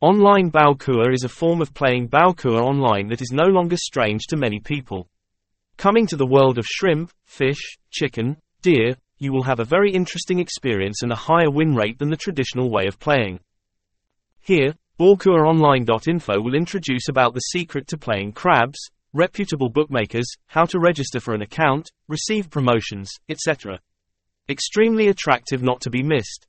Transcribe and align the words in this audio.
Online 0.00 0.48
Bau 0.48 0.74
Cua 0.74 1.10
is 1.12 1.24
a 1.24 1.28
form 1.28 1.60
of 1.60 1.74
playing 1.74 2.06
Bau 2.06 2.32
Cua 2.32 2.62
online 2.62 3.08
that 3.08 3.20
is 3.20 3.32
no 3.32 3.48
longer 3.48 3.76
strange 3.76 4.28
to 4.28 4.36
many 4.36 4.60
people. 4.60 5.08
Coming 5.76 6.06
to 6.06 6.16
the 6.16 6.24
world 6.24 6.56
of 6.56 6.64
shrimp, 6.64 7.10
fish, 7.24 7.58
chicken, 7.90 8.36
deer, 8.62 8.94
you 9.18 9.32
will 9.32 9.42
have 9.42 9.58
a 9.58 9.64
very 9.64 9.90
interesting 9.90 10.38
experience 10.38 11.02
and 11.02 11.10
a 11.10 11.16
higher 11.16 11.50
win 11.50 11.74
rate 11.74 11.98
than 11.98 12.10
the 12.10 12.16
traditional 12.16 12.70
way 12.70 12.86
of 12.86 13.00
playing. 13.00 13.40
Here, 14.38 14.76
Baucuaonline.info 15.00 16.42
will 16.42 16.54
introduce 16.54 17.08
about 17.08 17.34
the 17.34 17.40
secret 17.40 17.88
to 17.88 17.98
playing 17.98 18.34
crabs, 18.34 18.78
reputable 19.12 19.68
bookmakers, 19.68 20.30
how 20.46 20.64
to 20.66 20.78
register 20.78 21.18
for 21.18 21.34
an 21.34 21.42
account, 21.42 21.90
receive 22.06 22.50
promotions, 22.50 23.10
etc. 23.28 23.80
Extremely 24.48 25.08
attractive 25.08 25.60
not 25.60 25.80
to 25.80 25.90
be 25.90 26.04
missed. 26.04 26.46